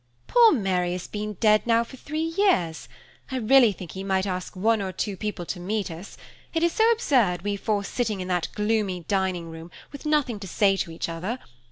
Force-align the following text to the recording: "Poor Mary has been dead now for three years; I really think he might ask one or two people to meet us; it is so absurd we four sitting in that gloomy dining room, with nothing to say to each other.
"Poor 0.25 0.51
Mary 0.51 0.93
has 0.93 1.05
been 1.05 1.33
dead 1.33 1.67
now 1.67 1.83
for 1.83 1.95
three 1.95 2.23
years; 2.35 2.89
I 3.29 3.35
really 3.37 3.71
think 3.71 3.91
he 3.91 4.03
might 4.03 4.25
ask 4.25 4.55
one 4.55 4.81
or 4.81 4.91
two 4.91 5.15
people 5.15 5.45
to 5.45 5.59
meet 5.59 5.91
us; 5.91 6.17
it 6.55 6.63
is 6.63 6.71
so 6.73 6.89
absurd 6.89 7.43
we 7.43 7.55
four 7.55 7.83
sitting 7.83 8.19
in 8.19 8.27
that 8.27 8.47
gloomy 8.55 9.01
dining 9.01 9.51
room, 9.51 9.69
with 9.91 10.07
nothing 10.07 10.39
to 10.39 10.47
say 10.47 10.75
to 10.75 10.89
each 10.89 11.07
other. 11.07 11.37